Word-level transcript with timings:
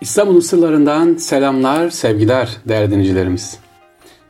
İstanbul'un 0.00 0.40
sırlarından 0.40 1.14
selamlar, 1.14 1.90
sevgiler 1.90 2.56
değerli 2.68 2.90
dinleyicilerimiz. 2.90 3.58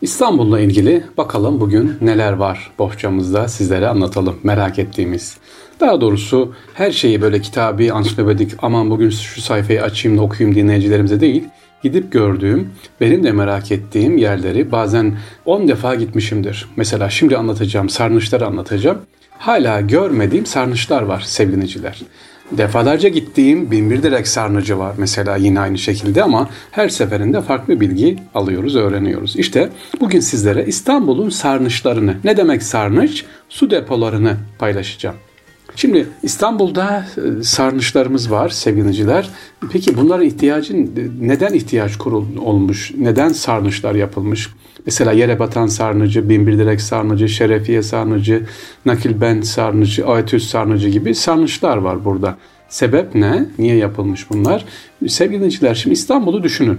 İstanbul'la 0.03 0.61
ilgili 0.61 1.05
bakalım 1.17 1.61
bugün 1.61 1.93
neler 2.01 2.33
var 2.33 2.71
bohçamızda 2.79 3.49
sizlere 3.49 3.89
anlatalım 3.89 4.37
merak 4.43 4.79
ettiğimiz. 4.79 5.37
Daha 5.81 6.01
doğrusu 6.01 6.55
her 6.75 6.91
şeyi 6.91 7.23
böyle 7.23 7.41
kitabı 7.41 7.95
ansiklopedik 7.95 8.53
aman 8.63 8.91
bugün 8.91 9.11
şu 9.11 9.43
sayfayı 9.43 9.83
açayım 9.83 10.19
da 10.19 10.23
okuyayım 10.23 10.57
dinleyicilerimize 10.57 11.21
değil, 11.21 11.45
gidip 11.83 12.13
gördüğüm, 12.13 12.71
benim 13.01 13.25
de 13.25 13.33
merak 13.33 13.73
ettiğim 13.73 14.17
yerleri 14.17 14.73
bazen 14.73 15.19
10 15.45 15.69
defa 15.69 15.95
gitmişimdir. 15.95 16.69
Mesela 16.77 17.11
şimdi 17.11 17.37
anlatacağım, 17.37 17.89
sarnıçları 17.89 18.47
anlatacağım. 18.47 18.99
Hala 19.39 19.81
görmediğim 19.81 20.47
sarnıçlar 20.47 21.03
var 21.03 21.21
sevgiliciler. 21.21 22.03
Defalarca 22.51 23.09
gittiğim 23.09 23.71
binbir 23.71 24.03
direk 24.03 24.29
sarnıcı 24.29 24.79
var 24.79 24.95
mesela 24.99 25.37
yine 25.37 25.61
aynı 25.61 25.79
şekilde 25.79 26.23
ama 26.23 26.51
her 26.71 26.89
seferinde 26.89 27.41
farklı 27.41 27.81
bilgi 27.81 28.17
alıyoruz, 28.35 28.77
öğreniyoruz. 28.77 29.37
İşte 29.37 29.69
bugün 30.01 30.21
sizlere 30.21 30.65
İstanbul'un 30.67 31.29
sarnıçlarını, 31.29 32.17
ne 32.25 32.37
demek 32.37 32.63
sarnıç? 32.63 33.25
Su 33.49 33.71
depolarını 33.71 34.37
paylaşacağım. 34.59 35.17
Şimdi 35.81 36.07
İstanbul'da 36.23 37.07
e, 37.17 37.43
sarnıçlarımız 37.43 38.31
var 38.31 38.49
sevgiliciler. 38.49 39.31
Peki 39.73 39.97
bunların 39.97 40.27
ihtiyacın 40.27 40.93
neden 41.21 41.55
ihtiyaç 41.55 41.99
kurul 41.99 42.37
olmuş? 42.37 42.93
Neden 42.99 43.29
sarnıçlar 43.29 43.95
yapılmış? 43.95 44.49
Mesela 44.87 45.13
yere 45.13 45.39
batan 45.39 45.67
sarnıcı, 45.67 46.29
binbir 46.29 46.59
direk 46.59 46.81
sarnıcı, 46.81 47.29
şerefiye 47.29 47.83
sarnıcı, 47.83 48.47
nakilbent 48.87 49.47
sarnıcı, 49.47 50.07
ayetüs 50.07 50.49
sarnıcı 50.49 50.89
gibi 50.89 51.15
sarnıçlar 51.15 51.77
var 51.77 52.05
burada. 52.05 52.37
Sebep 52.69 53.15
ne? 53.15 53.47
Niye 53.59 53.77
yapılmış 53.77 54.31
bunlar? 54.31 54.65
Sevgili 55.09 55.37
dinleyiciler 55.37 55.75
şimdi 55.75 55.95
İstanbul'u 55.95 56.43
düşünün. 56.43 56.79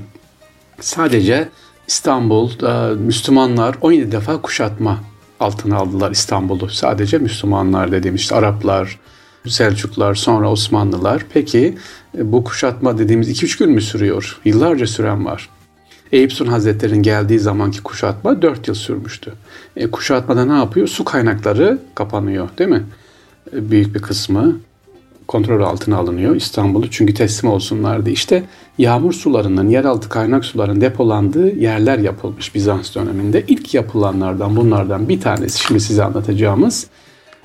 Sadece 0.80 1.50
İstanbul, 1.88 2.50
Müslümanlar 2.98 3.76
17 3.82 4.12
defa 4.12 4.42
kuşatma 4.42 5.11
altına 5.42 5.78
aldılar 5.78 6.12
İstanbul'u. 6.12 6.70
Sadece 6.70 7.18
Müslümanlar 7.18 7.92
dediğimiz 7.92 8.22
işte 8.22 8.36
Araplar, 8.36 9.00
Selçuklar, 9.48 10.16
sonra 10.16 10.52
Osmanlılar. 10.52 11.26
Peki 11.34 11.78
bu 12.18 12.44
kuşatma 12.44 12.98
dediğimiz 12.98 13.44
2-3 13.44 13.60
gün 13.60 13.72
mü 13.72 13.82
sürüyor? 13.82 14.40
Yıllarca 14.46 14.88
süren 14.88 15.26
var. 15.26 15.50
Eyüp 16.12 16.34
Sultan 16.34 16.52
Hazretleri'nin 16.52 17.04
geldiği 17.04 17.40
zamanki 17.40 17.84
kuşatma 17.84 18.42
4 18.42 18.68
yıl 18.68 18.76
sürmüştü. 18.76 19.34
E, 19.76 19.92
kuşatmada 19.92 20.46
ne 20.46 20.54
yapıyor? 20.54 20.88
Su 20.88 21.06
kaynakları 21.06 21.80
kapanıyor 21.96 22.50
değil 22.58 22.70
mi? 22.70 22.84
E, 23.54 23.72
büyük 23.72 23.96
bir 23.96 24.02
kısmı 24.02 24.60
kontrol 25.32 25.62
altına 25.62 25.98
alınıyor 25.98 26.36
İstanbul'u 26.36 26.90
çünkü 26.90 27.14
teslim 27.14 27.52
olsunlar 27.52 28.06
diye. 28.06 28.14
İşte 28.14 28.44
yağmur 28.78 29.14
sularının, 29.14 29.70
yeraltı 29.70 30.10
kaynak 30.10 30.46
suların 30.46 30.82
depolandığı 30.82 31.56
yerler 31.56 32.00
yapılmış 32.00 32.56
Bizans 32.56 32.96
döneminde. 32.96 33.44
İlk 33.48 33.74
yapılanlardan 33.74 34.56
bunlardan 34.56 35.10
bir 35.10 35.22
tanesi 35.22 35.60
şimdi 35.60 35.80
size 35.80 36.04
anlatacağımız 36.04 36.88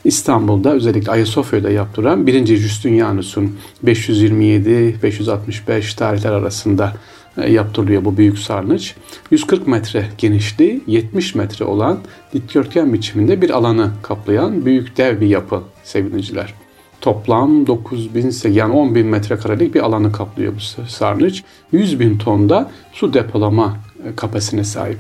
İstanbul'da 0.04 0.72
özellikle 0.72 1.12
Ayasofya'da 1.12 1.70
yaptıran 1.70 2.26
1. 2.26 2.56
Justinianus'un 2.56 3.56
527-565 3.84 5.96
tarihler 5.96 6.32
arasında 6.32 6.92
e, 7.38 7.52
yaptırılıyor 7.52 8.04
bu 8.04 8.16
büyük 8.16 8.38
sarnıç. 8.38 8.94
140 9.30 9.66
metre 9.66 10.06
genişliği 10.18 10.82
70 10.86 11.34
metre 11.34 11.64
olan 11.64 11.98
dikdörtgen 12.32 12.92
biçiminde 12.92 13.42
bir 13.42 13.50
alanı 13.50 13.90
kaplayan 14.02 14.66
büyük 14.66 14.96
dev 14.96 15.20
bir 15.20 15.26
yapı 15.26 15.62
sevgiliciler. 15.84 16.65
Toplam 17.06 17.66
9 17.66 18.14
bin 18.14 18.50
yani 18.50 18.72
10 18.72 18.94
bin 18.94 19.06
metrekarelik 19.06 19.74
bir 19.74 19.80
alanı 19.80 20.12
kaplıyor 20.12 20.52
bu 20.56 20.86
sarnıç. 20.88 21.42
100 21.72 22.00
bin 22.00 22.18
tonda 22.18 22.70
su 22.92 23.14
depolama 23.14 23.76
e, 24.04 24.16
kapasitesine 24.16 24.64
sahip. 24.64 24.98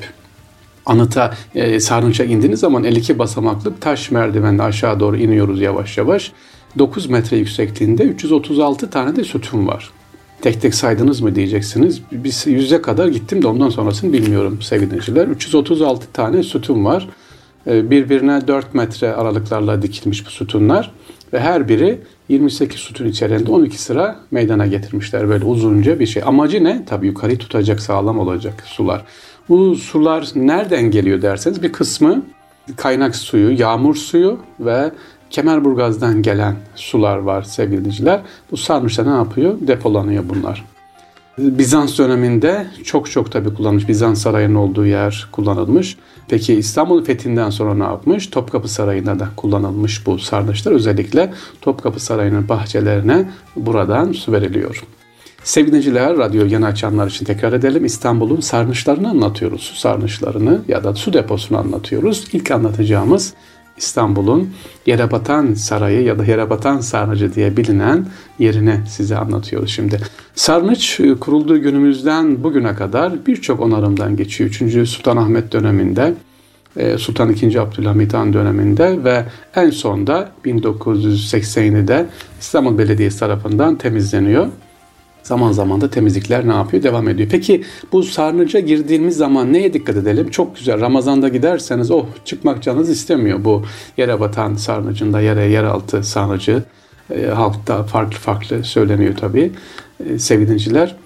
Anıta 0.86 1.34
e, 1.54 1.80
sarnıça 1.80 2.24
indiğiniz 2.24 2.60
zaman 2.60 2.84
52 2.84 3.18
basamaklı 3.18 3.76
taş 3.80 4.10
merdivenle 4.10 4.62
aşağı 4.62 5.00
doğru 5.00 5.16
iniyoruz 5.16 5.60
yavaş 5.60 5.98
yavaş. 5.98 6.32
9 6.78 7.06
metre 7.06 7.36
yüksekliğinde 7.36 8.02
336 8.02 8.90
tane 8.90 9.16
de 9.16 9.24
sütun 9.24 9.66
var. 9.66 9.90
Tek 10.40 10.62
tek 10.62 10.74
saydınız 10.74 11.20
mı 11.20 11.34
diyeceksiniz. 11.34 12.02
Biz 12.12 12.46
yüze 12.46 12.82
kadar 12.82 13.08
gittim 13.08 13.42
de 13.42 13.46
ondan 13.46 13.70
sonrasını 13.70 14.12
bilmiyorum 14.12 14.58
sevgili 14.62 14.94
336 14.94 16.12
tane 16.12 16.42
sütun 16.42 16.84
var. 16.84 17.08
Ee, 17.66 17.90
birbirine 17.90 18.48
4 18.48 18.74
metre 18.74 19.14
aralıklarla 19.14 19.82
dikilmiş 19.82 20.26
bu 20.26 20.30
sütunlar. 20.30 20.92
Ve 21.32 21.40
her 21.40 21.68
biri 21.68 22.00
28 22.28 22.80
sütun 22.80 23.06
içerisinde 23.06 23.50
12 23.50 23.82
sıra 23.82 24.16
meydana 24.30 24.66
getirmişler. 24.66 25.28
Böyle 25.28 25.44
uzunca 25.44 26.00
bir 26.00 26.06
şey. 26.06 26.22
Amacı 26.26 26.64
ne? 26.64 26.84
Tabii 26.84 27.06
yukarıyı 27.06 27.38
tutacak, 27.38 27.80
sağlam 27.80 28.18
olacak 28.18 28.62
sular. 28.66 29.04
Bu 29.48 29.76
sular 29.76 30.28
nereden 30.34 30.90
geliyor 30.90 31.22
derseniz 31.22 31.62
bir 31.62 31.72
kısmı 31.72 32.22
kaynak 32.76 33.16
suyu, 33.16 33.60
yağmur 33.60 33.94
suyu 33.94 34.38
ve 34.60 34.92
Kemerburgaz'dan 35.30 36.22
gelen 36.22 36.56
sular 36.74 37.16
var 37.16 37.42
sevgili 37.42 37.78
dinleyiciler. 37.78 38.20
Bu 38.50 38.56
sarnıçta 38.56 39.04
ne 39.04 39.16
yapıyor? 39.16 39.54
Depolanıyor 39.60 40.24
bunlar. 40.28 40.64
Bizans 41.38 41.98
döneminde 41.98 42.66
çok 42.84 43.10
çok 43.10 43.32
tabi 43.32 43.54
kullanılmış. 43.54 43.88
Bizans 43.88 44.22
sarayının 44.22 44.54
olduğu 44.54 44.86
yer 44.86 45.28
kullanılmış. 45.32 45.96
Peki 46.28 46.54
İstanbul 46.54 47.04
fethinden 47.04 47.50
sonra 47.50 47.74
ne 47.74 47.82
yapmış? 47.82 48.26
Topkapı 48.26 48.68
Sarayı'nda 48.68 49.18
da 49.18 49.28
kullanılmış 49.36 50.06
bu 50.06 50.18
sarnıçlar. 50.18 50.72
Özellikle 50.72 51.32
Topkapı 51.60 52.00
Sarayı'nın 52.00 52.48
bahçelerine 52.48 53.30
buradan 53.56 54.12
su 54.12 54.32
veriliyor. 54.32 54.84
Sevgiliciler, 55.44 56.16
radyo 56.16 56.46
yeni 56.46 56.66
açanlar 56.66 57.06
için 57.06 57.24
tekrar 57.24 57.52
edelim. 57.52 57.84
İstanbul'un 57.84 58.40
sarnıçlarını 58.40 59.10
anlatıyoruz. 59.10 59.60
Su 59.60 59.76
sarnıçlarını 59.76 60.60
ya 60.68 60.84
da 60.84 60.94
su 60.94 61.12
deposunu 61.12 61.58
anlatıyoruz. 61.58 62.24
İlk 62.32 62.50
anlatacağımız 62.50 63.34
İstanbul'un 63.76 64.50
Yerebatan 64.86 65.54
Sarayı 65.54 66.02
ya 66.02 66.18
da 66.18 66.24
Yerebatan 66.24 66.80
Sarnıcı 66.80 67.34
diye 67.34 67.56
bilinen 67.56 68.06
yerini 68.38 68.80
size 68.88 69.16
anlatıyoruz 69.16 69.70
şimdi. 69.70 70.00
Sarnıç 70.34 71.00
e, 71.00 71.14
kurulduğu 71.14 71.62
günümüzden 71.62 72.44
bugüne 72.44 72.74
kadar 72.74 73.26
birçok 73.26 73.60
onarımdan 73.60 74.16
geçiyor. 74.16 74.50
3. 74.50 74.88
Sultanahmet 74.88 75.52
döneminde, 75.52 76.14
e, 76.76 76.98
Sultan 76.98 77.32
II. 77.32 77.58
Abdülhamit 77.58 78.14
Han 78.14 78.32
döneminde 78.32 79.04
ve 79.04 79.24
en 79.54 79.70
sonda 79.70 80.30
1980'de 80.44 82.06
İstanbul 82.40 82.78
Belediyesi 82.78 83.20
tarafından 83.20 83.76
temizleniyor 83.78 84.46
zaman 85.26 85.52
zaman 85.52 85.80
da 85.80 85.90
temizlikler 85.90 86.48
ne 86.48 86.54
yapıyor? 86.54 86.82
Devam 86.82 87.08
ediyor. 87.08 87.28
Peki 87.32 87.64
bu 87.92 88.02
sarnıca 88.02 88.60
girdiğimiz 88.60 89.16
zaman 89.16 89.52
neye 89.52 89.72
dikkat 89.72 89.96
edelim? 89.96 90.30
Çok 90.30 90.56
güzel. 90.56 90.80
Ramazan'da 90.80 91.28
giderseniz 91.28 91.90
oh 91.90 92.06
çıkmak 92.24 92.62
canınız 92.62 92.88
istemiyor 92.88 93.44
bu 93.44 93.64
yere 93.96 94.20
batan 94.20 94.54
sarnıcında 94.54 95.20
yere 95.20 95.44
yeraltı 95.44 96.04
sarnıcı. 96.04 96.62
E, 97.10 97.26
halkta 97.26 97.82
farklı 97.82 98.18
farklı 98.18 98.64
söyleniyor 98.64 99.16
tabii. 99.16 99.52
E, 100.06 100.18
sevgiliciler. 100.18 100.96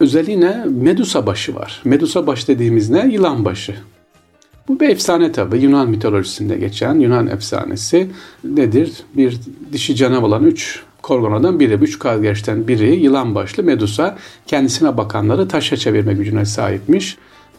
Özelliğine 0.00 0.64
Medusa 0.70 1.26
başı 1.26 1.54
var. 1.54 1.82
Medusa 1.84 2.26
baş 2.26 2.48
dediğimiz 2.48 2.90
ne? 2.90 3.06
Yılan 3.12 3.44
başı. 3.44 3.74
Bu 4.68 4.80
bir 4.80 4.88
efsane 4.88 5.32
tabi. 5.32 5.58
Yunan 5.58 5.88
mitolojisinde 5.88 6.56
geçen 6.56 6.94
Yunan 6.94 7.26
efsanesi 7.26 8.10
nedir? 8.44 8.92
Bir 9.16 9.40
dişi 9.72 9.96
canavar 9.96 10.22
olan 10.22 10.44
üç 10.44 10.82
Korgonadan 11.04 11.60
biri, 11.60 11.72
üç 11.74 11.98
kardeşten 11.98 12.68
biri 12.68 12.96
yılan 12.96 13.34
başlı 13.34 13.62
Medusa 13.62 14.18
kendisine 14.46 14.96
bakanları 14.96 15.48
taşa 15.48 15.76
çevirme 15.76 16.14
gücüne 16.14 16.44
sahipmiş. 16.44 17.16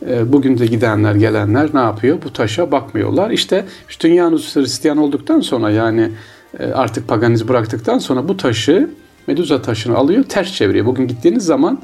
Ee, 0.10 0.34
bugün 0.34 0.58
de 0.58 0.66
gidenler 0.66 1.16
gelenler 1.16 1.70
ne 1.74 1.80
yapıyor? 1.80 2.18
Bu 2.26 2.34
taşa 2.34 2.72
bakmıyorlar. 2.72 3.32
İşte, 3.32 3.66
dünya 4.04 4.32
Hristiyan 4.32 4.98
olduktan 4.98 5.40
sonra 5.40 5.72
yani 5.72 6.12
e, 6.60 6.66
artık 6.66 7.08
paganizmi 7.08 7.48
bıraktıktan 7.48 8.00
sonra 8.00 8.28
bu 8.28 8.38
taşı 8.38 8.90
Medusa 9.28 9.62
taşını 9.62 9.98
alıyor 9.98 10.24
ters 10.24 10.54
çeviriyor. 10.54 10.86
Bugün 10.86 11.08
gittiğiniz 11.08 11.46
zaman 11.46 11.82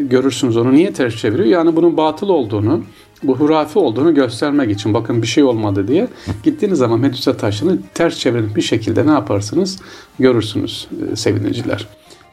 görürsünüz 0.00 0.56
onu 0.56 0.72
niye 0.72 0.92
ters 0.92 1.16
çeviriyor? 1.16 1.48
Yani 1.48 1.76
bunun 1.76 1.96
batıl 1.96 2.28
olduğunu, 2.28 2.84
bu 3.22 3.36
hurafi 3.36 3.78
olduğunu 3.78 4.14
göstermek 4.14 4.70
için 4.70 4.94
bakın 4.94 5.22
bir 5.22 5.26
şey 5.26 5.44
olmadı 5.44 5.88
diye 5.88 6.08
gittiğiniz 6.42 6.78
zaman 6.78 7.00
Medusa 7.00 7.36
taşını 7.36 7.78
ters 7.94 8.18
çevirip 8.18 8.56
bir 8.56 8.62
şekilde 8.62 9.06
ne 9.06 9.10
yaparsınız 9.10 9.82
görürsünüz 10.18 10.88
e, 11.12 11.16
sevgiliciler. 11.16 11.86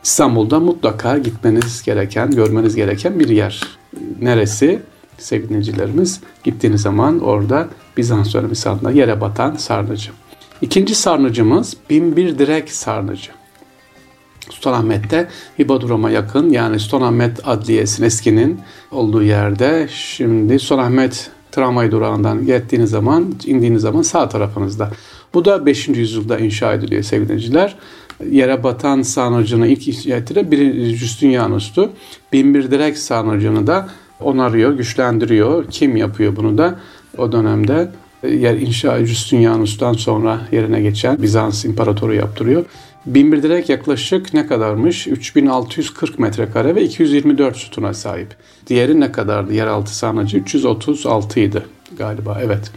İstanbul'da 0.04 0.60
mutlaka 0.60 1.18
gitmeniz 1.18 1.84
gereken, 1.84 2.32
görmeniz 2.32 2.76
gereken 2.76 3.20
bir 3.20 3.30
yer. 3.30 3.64
Neresi? 4.22 4.80
Sevgilicilerimiz 5.18 6.22
gittiğiniz 6.44 6.82
zaman 6.82 7.20
orada 7.20 7.68
Bizans 7.98 8.34
dönemi 8.34 8.56
sarnıcı, 8.56 8.98
yere 8.98 9.22
batan 9.22 9.56
sarnıcı. 9.56 10.12
İkinci 10.62 10.96
sarnıcımız 10.96 11.78
Binbir 11.90 12.40
Direk 12.40 12.72
Sarnıcı. 12.72 13.32
Sultanahmet'te 14.50 15.28
Hipodrom'a 15.60 16.10
yakın 16.10 16.50
yani 16.50 16.80
Sultanahmet 16.80 17.48
Adliyesi'nin 17.48 18.08
eskinin 18.08 18.60
olduğu 18.92 19.24
yerde 19.24 19.88
şimdi 19.92 20.60
Sultanahmet 20.60 21.32
tramvay 21.52 21.92
durağından 21.92 22.46
gittiğiniz 22.46 22.90
zaman, 22.90 23.36
indiğiniz 23.46 23.82
zaman 23.82 24.02
sağ 24.02 24.30
tarafınızda. 24.30 24.90
Bu 25.34 25.46
da 25.46 25.66
5. 25.66 25.88
yüzyılda 25.88 26.40
inşa 26.40 26.74
ediliyor 26.74 27.04
sevgili 27.04 27.30
dinleyiciler. 27.30 27.76
yere 28.30 28.64
batan 28.64 29.02
sarnıcını 29.02 29.68
ilk 29.68 29.88
ihtiyatıyla 29.88 30.52
biri 30.52 30.96
Justinianus'tu. 30.96 31.90
Binbir 32.34 32.72
direk 32.72 32.98
sarnıcını 32.98 33.68
da 33.68 33.90
onarıyor, 34.20 34.74
güçlendiriyor. 34.74 35.66
Kim 35.72 35.98
yapıyor 35.98 36.36
bunu 36.36 36.58
da 36.58 36.80
o 37.18 37.32
dönemde? 37.32 37.92
Yer 38.24 38.56
inşa 38.58 39.06
Justinianus'tan 39.06 39.94
sonra 39.94 40.42
yerine 40.52 40.82
geçen 40.82 41.22
Bizans 41.22 41.66
imparatoru 41.66 42.14
yaptırıyor. 42.14 42.66
Binbir 43.06 43.44
direk 43.44 43.70
yaklaşık 43.70 44.34
ne 44.34 44.48
kadarmış? 44.48 45.08
3640 45.08 46.20
metrekare 46.20 46.76
ve 46.76 46.84
224 46.84 47.58
sütuna 47.58 47.94
sahip. 47.94 48.36
Diğeri 48.68 49.00
ne 49.00 49.12
kadardı? 49.12 49.54
Yeraltı 49.54 49.98
sarnıcı 49.98 50.38
336 50.38 51.40
idi 51.40 51.64
galiba. 51.98 52.40
Evet. 52.44 52.72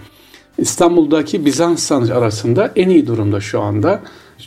İstanbul'daki 0.58 1.44
Bizans 1.44 1.82
sarnıcı 1.82 2.16
arasında 2.16 2.72
en 2.76 2.88
iyi 2.88 3.06
durumda 3.06 3.40
şu 3.40 3.60
anda. 3.60 4.02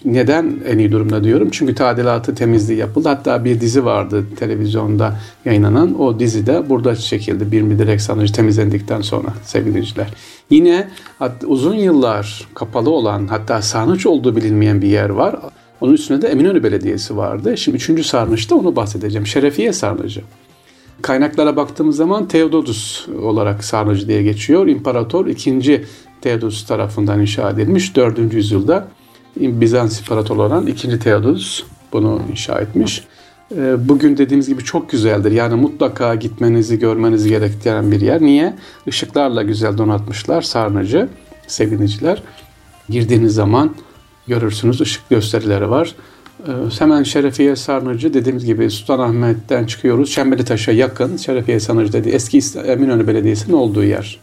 Neden 0.05 0.59
en 0.67 0.77
iyi 0.77 0.91
durumda 0.91 1.23
diyorum? 1.23 1.49
Çünkü 1.51 1.75
tadilatı 1.75 2.35
temizliği 2.35 2.79
yapıldı. 2.79 3.09
Hatta 3.09 3.45
bir 3.45 3.61
dizi 3.61 3.85
vardı 3.85 4.25
televizyonda 4.39 5.19
yayınlanan. 5.45 6.01
O 6.01 6.19
dizi 6.19 6.47
de 6.47 6.69
burada 6.69 6.95
çekildi. 6.95 7.51
Bir 7.51 7.79
direk 7.79 8.01
sarnıcı 8.01 8.33
temizlendikten 8.33 9.01
sonra 9.01 9.27
sevgiliciler. 9.43 10.07
Yine 10.49 10.87
uzun 11.45 11.75
yıllar 11.75 12.47
kapalı 12.53 12.89
olan 12.89 13.27
hatta 13.27 13.61
sarnıç 13.61 14.05
olduğu 14.05 14.35
bilinmeyen 14.35 14.81
bir 14.81 14.87
yer 14.87 15.09
var. 15.09 15.35
Onun 15.81 15.93
üstünde 15.93 16.21
de 16.21 16.27
Eminönü 16.27 16.63
Belediyesi 16.63 17.17
vardı. 17.17 17.57
Şimdi 17.57 17.75
üçüncü 17.75 18.03
sarnıçta 18.03 18.55
onu 18.55 18.75
bahsedeceğim. 18.75 19.27
Şerefiye 19.27 19.73
Sarnıcı. 19.73 20.21
Kaynaklara 21.01 21.55
baktığımız 21.55 21.95
zaman 21.95 22.27
Theododus 22.27 23.07
olarak 23.21 23.63
sarnıcı 23.63 24.07
diye 24.07 24.23
geçiyor. 24.23 24.67
İmparator 24.67 25.27
2. 25.27 25.85
Theodosius 26.21 26.65
tarafından 26.65 27.21
inşa 27.21 27.49
edilmiş 27.49 27.95
4. 27.95 28.33
yüzyılda. 28.33 28.87
Bizans 29.35 29.99
İmparatoru 29.99 30.41
olan 30.41 30.67
2. 30.67 30.99
Theodosius 30.99 31.63
bunu 31.93 32.21
inşa 32.31 32.59
etmiş. 32.59 33.03
Ee, 33.55 33.89
bugün 33.89 34.17
dediğimiz 34.17 34.47
gibi 34.47 34.63
çok 34.63 34.89
güzeldir. 34.89 35.31
Yani 35.31 35.55
mutlaka 35.55 36.15
gitmenizi, 36.15 36.79
görmenizi 36.79 37.29
gerektiren 37.29 37.91
bir 37.91 38.01
yer. 38.01 38.21
Niye? 38.21 38.53
Işıklarla 38.87 39.43
güzel 39.43 39.77
donatmışlar 39.77 40.41
sarnıcı, 40.41 41.09
seviniciler. 41.47 42.23
Girdiğiniz 42.89 43.33
zaman 43.33 43.75
görürsünüz 44.27 44.81
ışık 44.81 45.09
gösterileri 45.09 45.69
var. 45.69 45.95
Ee, 46.47 46.51
hemen 46.79 47.03
Şerefiye 47.03 47.55
Sarnıcı 47.55 48.13
dediğimiz 48.13 48.45
gibi 48.45 48.69
Sultanahmet'ten 48.69 49.65
çıkıyoruz. 49.65 50.11
Çembeli 50.11 50.45
Taş'a 50.45 50.71
yakın 50.71 51.17
Şerefiye 51.17 51.59
Sarnıcı 51.59 51.93
dediği 51.93 52.13
eski 52.13 52.59
Eminönü 52.65 53.07
Belediyesi'nin 53.07 53.55
olduğu 53.55 53.83
yer. 53.83 54.19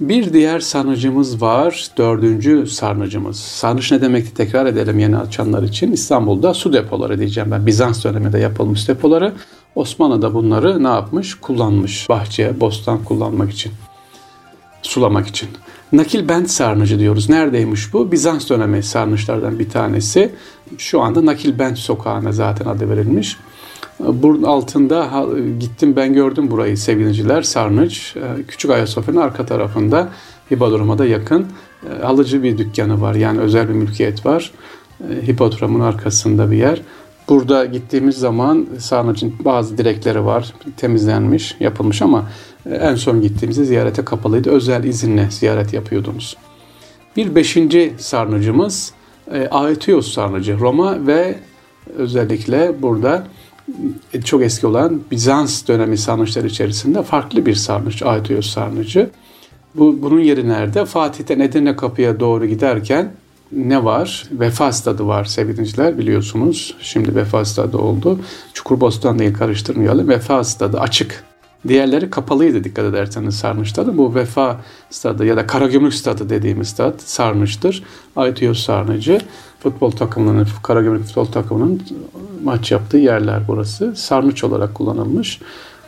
Bir 0.00 0.32
diğer 0.32 0.60
sarnıcımız 0.60 1.42
var. 1.42 1.86
Dördüncü 1.98 2.66
sarnıcımız. 2.66 3.40
Sarnıç 3.40 3.92
ne 3.92 4.00
demekti 4.00 4.34
tekrar 4.34 4.66
edelim 4.66 4.98
yeni 4.98 5.16
açanlar 5.16 5.62
için. 5.62 5.92
İstanbul'da 5.92 6.54
su 6.54 6.72
depoları 6.72 7.18
diyeceğim 7.18 7.50
ben. 7.50 7.66
Bizans 7.66 8.04
döneminde 8.04 8.38
yapılmış 8.38 8.88
depoları. 8.88 9.32
Osmanlı 9.74 10.22
da 10.22 10.34
bunları 10.34 10.84
ne 10.84 10.88
yapmış? 10.88 11.34
Kullanmış. 11.34 12.08
Bahçe, 12.08 12.60
bostan 12.60 13.04
kullanmak 13.04 13.50
için. 13.50 13.72
Sulamak 14.82 15.26
için. 15.26 15.48
Nakil 15.92 16.28
bent 16.28 16.50
sarnıcı 16.50 16.98
diyoruz. 16.98 17.28
Neredeymiş 17.28 17.92
bu? 17.92 18.12
Bizans 18.12 18.50
dönemi 18.50 18.82
sarnıçlardan 18.82 19.58
bir 19.58 19.70
tanesi. 19.70 20.32
Şu 20.78 21.00
anda 21.00 21.26
Nakil 21.26 21.58
bent 21.58 21.78
sokağına 21.78 22.32
zaten 22.32 22.66
adı 22.66 22.90
verilmiş. 22.90 23.36
Burun 24.00 24.42
altında 24.42 25.26
gittim 25.60 25.96
ben 25.96 26.14
gördüm 26.14 26.50
burayı 26.50 26.78
sevgiliciler 26.78 27.42
Sarnıç. 27.42 28.16
E, 28.16 28.42
Küçük 28.42 28.70
Ayasofya'nın 28.70 29.20
arka 29.20 29.46
tarafında 29.46 30.08
Hipodrom'a 30.52 30.98
da 30.98 31.06
yakın 31.06 31.46
e, 31.90 32.02
halıcı 32.02 32.42
bir 32.42 32.58
dükkanı 32.58 33.00
var. 33.00 33.14
Yani 33.14 33.40
özel 33.40 33.68
bir 33.68 33.74
mülkiyet 33.74 34.26
var. 34.26 34.52
E, 35.00 35.26
Hipodrom'un 35.26 35.80
arkasında 35.80 36.50
bir 36.50 36.56
yer. 36.56 36.82
Burada 37.28 37.64
gittiğimiz 37.64 38.16
zaman 38.16 38.66
Sarnıç'ın 38.78 39.34
bazı 39.44 39.78
direkleri 39.78 40.24
var. 40.24 40.54
Temizlenmiş, 40.76 41.56
yapılmış 41.60 42.02
ama 42.02 42.30
en 42.70 42.94
son 42.94 43.22
gittiğimizde 43.22 43.64
ziyarete 43.64 44.04
kapalıydı. 44.04 44.50
Özel 44.50 44.84
izinle 44.84 45.30
ziyaret 45.30 45.72
yapıyordunuz. 45.72 46.36
Bir 47.16 47.34
beşinci 47.34 47.94
sarnıcımız 47.98 48.92
Aetios 49.50 50.12
sarnıcı. 50.12 50.58
Roma 50.58 51.06
ve 51.06 51.38
özellikle 51.96 52.82
burada 52.82 53.16
e, 53.16 53.35
çok 54.24 54.42
eski 54.42 54.66
olan 54.66 55.00
Bizans 55.10 55.68
dönemi 55.68 55.98
sarnıçları 55.98 56.46
içerisinde 56.46 57.02
farklı 57.02 57.46
bir 57.46 57.54
sarnıç, 57.54 58.02
Aetios 58.02 58.50
sarnıcı. 58.50 59.10
Bu, 59.74 60.02
bunun 60.02 60.20
yeri 60.20 60.48
nerede? 60.48 60.84
Fatih'ten 60.84 61.40
Edirne 61.40 61.76
kapıya 61.76 62.20
doğru 62.20 62.46
giderken 62.46 63.12
ne 63.52 63.84
var? 63.84 64.28
Vefa 64.32 64.72
stadı 64.72 65.06
var 65.06 65.24
sevgiliciler 65.24 65.98
biliyorsunuz. 65.98 66.74
Şimdi 66.80 67.14
Vefa 67.14 67.44
stadı 67.44 67.78
oldu. 67.78 68.18
Çukurbostan 68.54 69.18
değil 69.18 69.34
karıştırmayalım. 69.34 70.08
Vefa 70.08 70.44
stadı 70.44 70.80
açık. 70.80 71.24
Diğerleri 71.68 72.10
kapalıydı 72.10 72.64
dikkat 72.64 72.84
ederseniz 72.84 73.36
sarnıçta 73.36 73.96
Bu 73.96 74.14
Vefa 74.14 74.60
stadı 74.90 75.26
ya 75.26 75.36
da 75.36 75.46
Karagümrük 75.46 75.94
stadı 75.94 76.30
dediğimiz 76.30 76.68
stad 76.68 76.94
sarnıçtır. 76.98 77.82
Aetios 78.16 78.64
sarnıcı 78.64 79.20
futbol 79.60 79.90
takımının, 79.90 80.46
Karagümrük 80.62 81.04
futbol 81.04 81.24
takımının 81.24 81.82
maç 82.46 82.72
yaptığı 82.72 82.96
yerler 82.96 83.42
burası. 83.48 83.96
Sarnıç 83.96 84.44
olarak 84.44 84.74
kullanılmış 84.74 85.40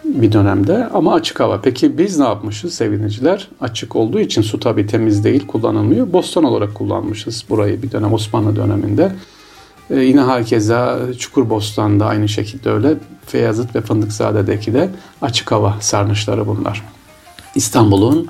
bir 0.05 0.33
dönemde 0.33 0.89
ama 0.95 1.15
açık 1.15 1.41
hava. 1.41 1.61
Peki 1.61 1.99
biz 1.99 2.19
ne 2.19 2.25
yapmışız 2.25 2.75
sevgiliciler? 2.75 3.49
Açık 3.61 3.97
olduğu 3.97 4.21
için 4.21 4.43
su 4.43 4.61
tabi 4.61 4.87
temiz 4.87 5.25
değil 5.25 5.47
kullanılmıyor. 5.47 6.13
Bostan 6.13 6.45
olarak 6.45 6.75
kullanmışız 6.75 7.45
burayı 7.49 7.83
bir 7.83 7.93
dönem 7.93 8.13
Osmanlı 8.13 8.57
döneminde. 8.57 9.13
Ee, 9.91 10.01
yine 10.01 10.21
hakeza 10.21 10.99
Çukurbostan'da 11.19 12.07
aynı 12.07 12.29
şekilde 12.29 12.71
öyle. 12.71 12.95
Feyyazıt 13.27 13.77
ve 13.77 13.81
Fındıkzade'deki 13.81 14.75
de 14.75 14.91
açık 15.23 15.53
hava 15.53 15.77
sarnıçları 15.81 16.47
bunlar. 16.47 16.83
İstanbul'un 17.55 18.29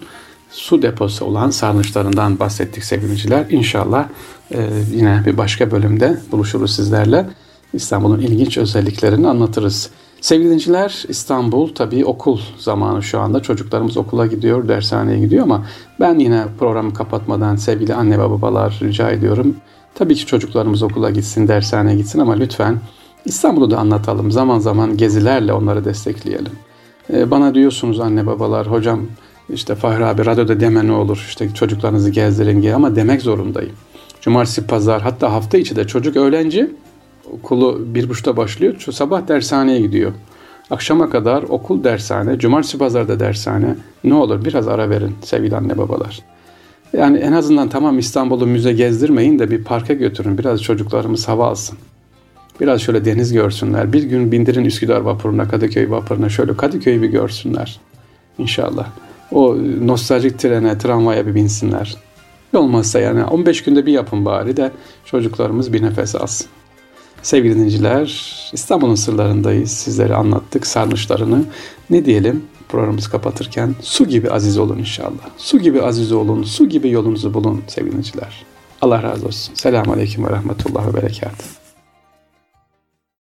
su 0.51 0.83
deposu 0.83 1.25
olan 1.25 1.51
sarnıçlarından 1.51 2.39
bahsettik 2.39 2.85
sevgiliciler. 2.85 3.47
İnşallah 3.51 4.09
e, 4.55 4.69
yine 4.93 5.23
bir 5.27 5.37
başka 5.37 5.71
bölümde 5.71 6.21
buluşuruz 6.33 6.77
sizlerle. 6.77 7.27
İstanbul'un 7.73 8.21
ilginç 8.21 8.59
özelliklerini 8.59 9.29
anlatırız. 9.29 9.91
Sevgili 10.21 10.51
dinciler 10.51 11.05
İstanbul 11.09 11.75
tabii 11.75 12.05
okul 12.05 12.39
zamanı 12.59 13.03
şu 13.03 13.21
anda. 13.21 13.43
Çocuklarımız 13.43 13.97
okula 13.97 14.27
gidiyor, 14.27 14.69
dershaneye 14.69 15.19
gidiyor 15.19 15.43
ama 15.43 15.67
ben 16.01 16.19
yine 16.19 16.45
programı 16.59 16.95
kapatmadan 16.95 17.57
sevgili 17.57 17.95
anne 17.95 18.19
ve 18.19 18.31
babalar 18.31 18.79
rica 18.83 19.11
ediyorum. 19.11 19.57
Tabii 19.95 20.15
ki 20.15 20.27
çocuklarımız 20.27 20.83
okula 20.83 21.11
gitsin, 21.11 21.49
dershaneye 21.49 21.97
gitsin 21.97 22.19
ama 22.19 22.35
lütfen 22.35 22.81
İstanbul'u 23.25 23.71
da 23.71 23.79
anlatalım. 23.79 24.31
Zaman 24.31 24.59
zaman 24.59 24.97
gezilerle 24.97 25.53
onları 25.53 25.85
destekleyelim. 25.85 26.53
Ee, 27.13 27.31
bana 27.31 27.55
diyorsunuz 27.55 28.01
anne 28.01 28.27
babalar, 28.27 28.67
hocam 28.67 29.01
işte 29.51 29.75
Fahri 29.75 30.05
abi 30.05 30.27
radyoda 30.27 30.61
deme 30.61 30.87
ne 30.87 30.93
olur, 30.93 31.25
işte 31.29 31.55
çocuklarınızı 31.55 32.11
gezdirin 32.11 32.63
diye 32.63 32.75
ama 32.75 32.97
demek 32.97 33.23
zorundayım. 33.23 33.73
Cumartesi, 34.21 34.67
pazar 34.67 35.03
hatta 35.03 35.33
hafta 35.33 35.59
içi 35.59 35.77
de 35.77 35.87
çocuk 35.87 36.17
öğlenci 36.17 36.71
okulu 37.33 37.85
bir 37.95 38.09
buçukta 38.09 38.37
başlıyor. 38.37 38.75
Şu 38.79 38.93
sabah 38.93 39.29
dershaneye 39.29 39.81
gidiyor. 39.81 40.13
Akşama 40.71 41.11
kadar 41.11 41.43
okul 41.43 41.85
dershane, 41.85 42.39
cumartesi 42.39 42.79
pazarda 42.79 43.21
dershane. 43.21 43.77
Ne 44.05 44.15
olur 44.15 44.45
biraz 44.45 44.69
ara 44.69 44.91
verin 44.91 45.15
sevgili 45.23 45.57
anne 45.57 45.79
babalar. 45.79 46.21
Yani 46.93 47.19
en 47.19 47.33
azından 47.33 47.69
tamam 47.69 47.99
İstanbul'u 47.99 48.47
müze 48.47 48.73
gezdirmeyin 48.73 49.39
de 49.39 49.51
bir 49.51 49.65
parka 49.65 49.95
götürün. 49.95 50.39
Biraz 50.39 50.63
çocuklarımız 50.63 51.29
hava 51.29 51.47
alsın. 51.47 51.79
Biraz 52.61 52.81
şöyle 52.81 53.05
deniz 53.05 53.33
görsünler. 53.33 53.93
Bir 53.93 54.03
gün 54.03 54.33
bindirin 54.33 54.65
Üsküdar 54.65 55.01
vapuruna, 55.01 55.49
Kadıköy 55.49 55.91
vapuruna. 55.91 56.29
Şöyle 56.29 56.57
Kadıköy'ü 56.57 57.03
bir 57.03 57.09
görsünler. 57.09 57.81
İnşallah. 58.39 58.87
O 59.33 59.57
nostaljik 59.83 60.39
trene, 60.39 60.79
tramvaya 60.79 61.27
bir 61.27 61.35
binsinler. 61.35 61.97
Olmazsa 62.55 63.01
yani 63.01 63.25
15 63.25 63.65
günde 63.65 63.87
bir 63.87 63.93
yapın 63.93 64.25
bari 64.25 64.57
de 64.57 64.73
çocuklarımız 65.05 65.73
bir 65.73 65.83
nefes 65.83 66.15
alsın. 66.15 66.47
Sevgili 67.29 67.55
dinleyiciler, 67.55 68.33
İstanbul'un 68.53 68.95
sırlarındayız. 68.95 69.71
Sizlere 69.71 70.15
anlattık 70.15 70.67
sarnıçlarını. 70.67 71.45
Ne 71.91 72.05
diyelim 72.05 72.45
programımızı 72.69 73.11
kapatırken? 73.11 73.75
Su 73.83 74.09
gibi 74.09 74.31
aziz 74.31 74.59
olun 74.59 74.79
inşallah. 74.79 75.29
Su 75.39 75.59
gibi 75.59 75.83
aziz 75.83 76.13
olun, 76.13 76.43
su 76.43 76.69
gibi 76.69 76.91
yolunuzu 76.91 77.35
bulun 77.35 77.63
sevgili 77.67 77.93
dinleyiciler. 77.93 78.45
Allah 78.81 79.03
razı 79.03 79.27
olsun. 79.27 79.55
Selamun 79.55 79.93
Aleyküm 79.93 80.25
ve 80.25 80.31
Rahmetullah 80.31 80.89
ve 80.89 80.95
Berekatuhu. 80.95 81.58